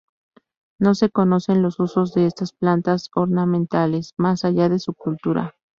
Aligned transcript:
No 0.79 0.95
se 0.95 1.11
conocen 1.11 1.61
los 1.61 1.79
usos 1.79 2.11
de 2.15 2.25
estas 2.25 2.53
plantas 2.53 3.11
ornamentales 3.13 4.15
más 4.17 4.43
allá 4.45 4.67
de 4.67 4.79
su 4.79 4.95
cultura. 4.95 5.53